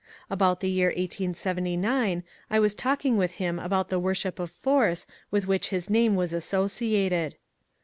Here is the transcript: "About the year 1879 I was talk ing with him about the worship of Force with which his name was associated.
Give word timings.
"About 0.31 0.61
the 0.61 0.69
year 0.71 0.87
1879 0.87 2.23
I 2.49 2.59
was 2.59 2.73
talk 2.73 3.05
ing 3.05 3.17
with 3.17 3.33
him 3.33 3.59
about 3.59 3.89
the 3.89 3.99
worship 3.99 4.39
of 4.39 4.49
Force 4.49 5.05
with 5.29 5.45
which 5.45 5.69
his 5.69 5.91
name 5.91 6.15
was 6.15 6.33
associated. 6.33 7.35